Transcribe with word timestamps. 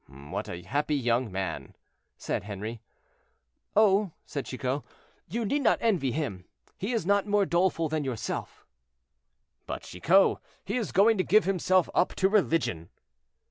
"What 0.09 0.49
a 0.49 0.63
happy 0.63 0.95
young 0.95 1.31
man," 1.31 1.75
said 2.17 2.45
Henri. 2.45 2.81
"Oh!" 3.75 4.13
said 4.25 4.47
Chicot, 4.47 4.81
"you 5.27 5.45
need 5.45 5.61
not 5.61 5.77
envy 5.79 6.11
him; 6.11 6.45
he 6.79 6.91
is 6.91 7.05
not 7.05 7.27
more 7.27 7.45
doleful 7.45 7.87
than 7.87 8.03
yourself." 8.03 8.65
"But, 9.67 9.83
Chicot, 9.83 10.39
he 10.65 10.75
is 10.77 10.91
going 10.91 11.19
to 11.19 11.23
give 11.23 11.43
himself 11.45 11.87
up 11.93 12.15
to 12.15 12.29
religion." 12.29 12.89